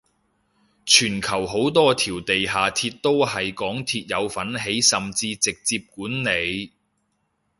[0.83, 6.71] 全球好多條地下鐵都係港鐵有份起甚至直接管理